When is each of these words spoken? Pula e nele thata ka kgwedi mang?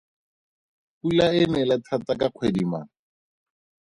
Pula 0.99 1.25
e 1.41 1.43
nele 1.51 1.75
thata 1.85 2.13
ka 2.19 2.27
kgwedi 2.33 2.63
mang? 2.71 2.89